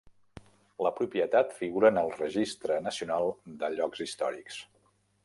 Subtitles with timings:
[0.85, 3.29] La propietat figura en el Registre Nacional
[3.61, 4.59] de Llocs Històrics.